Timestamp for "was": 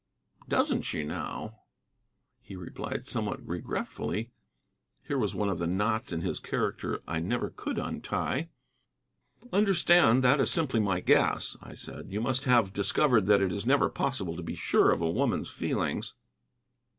5.19-5.35